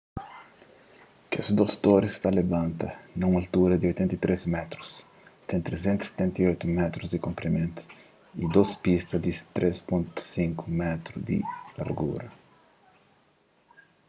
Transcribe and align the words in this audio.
kes 1.33 1.47
dôs 1.57 1.73
toris 1.85 2.15
ta 2.23 2.29
labanta 2.37 2.87
na 3.17 3.23
un 3.29 3.35
altura 3.41 3.73
di 3.77 3.85
83 3.93 4.41
métrus 4.55 4.89
ten 5.47 5.59
378 5.67 6.77
métrus 6.79 7.09
di 7.11 7.19
konprimentu 7.27 7.81
y 8.41 8.43
dôs 8.55 8.71
pista 8.83 9.15
di 9.25 9.31
3,50 9.55 10.67
m 10.79 10.81
di 11.27 11.37
largura 11.79 12.27